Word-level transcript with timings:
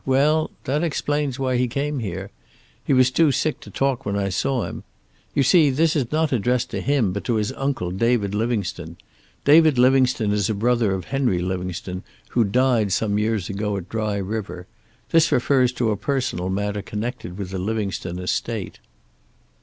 "Well, 0.03 0.49
that 0.63 0.83
explains 0.83 1.37
why 1.37 1.57
he 1.57 1.67
came 1.67 1.99
here. 1.99 2.31
He 2.83 2.91
was 2.91 3.11
too 3.11 3.31
sick 3.31 3.59
to 3.59 3.69
talk 3.69 4.03
when 4.03 4.15
I 4.17 4.29
saw 4.29 4.63
him. 4.65 4.83
You 5.35 5.43
see, 5.43 5.69
this 5.69 5.95
is 5.95 6.11
not 6.11 6.31
addressed 6.33 6.71
to 6.71 6.81
him, 6.81 7.13
but 7.13 7.23
to 7.25 7.35
his 7.35 7.51
uncle, 7.51 7.91
David 7.91 8.33
Livingstone. 8.33 8.97
David 9.45 9.77
Livingstone 9.77 10.31
is 10.31 10.49
a 10.49 10.55
brother 10.55 10.95
of 10.95 11.05
Henry 11.13 11.37
Livingstone, 11.37 12.01
who 12.29 12.43
died 12.43 12.91
some 12.91 13.19
years 13.19 13.47
ago 13.47 13.77
at 13.77 13.89
Dry 13.89 14.15
River. 14.17 14.65
This 15.11 15.31
refers 15.31 15.71
to 15.73 15.91
a 15.91 15.97
personal 15.97 16.49
matter 16.49 16.81
connected 16.81 17.37
with 17.37 17.51
the 17.51 17.59
Livingstone 17.59 18.17
estate." 18.17 18.79